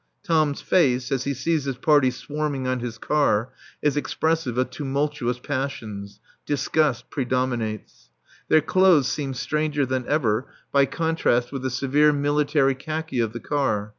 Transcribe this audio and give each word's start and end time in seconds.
Tom's 0.23 0.61
face, 0.61 1.11
as 1.11 1.25
he 1.25 1.33
sees 1.35 1.65
this 1.65 1.77
party 1.77 2.09
swarming 2.09 2.67
on 2.67 2.79
his 2.79 2.97
car, 2.97 3.51
is 3.83 3.95
expressive 3.95 4.57
of 4.57 4.71
tumultuous 4.71 5.37
passions. 5.37 6.19
Disgust 6.43 7.11
predominates. 7.11 8.09
Their 8.47 8.61
clothes 8.61 9.07
seem 9.07 9.35
stranger 9.35 9.85
than 9.85 10.07
ever 10.07 10.47
by 10.71 10.87
contrast 10.87 11.51
with 11.51 11.61
the 11.61 11.69
severe 11.69 12.11
military 12.11 12.73
khaki 12.73 13.19
of 13.19 13.31
the 13.31 13.39
car. 13.39 13.89